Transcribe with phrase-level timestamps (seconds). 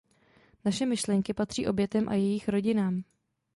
[0.65, 3.03] Naše myšlenky patří obětem a jejich rodinám.